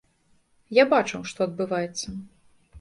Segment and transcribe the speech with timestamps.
[0.77, 2.07] Я бачыў, што адбываецца.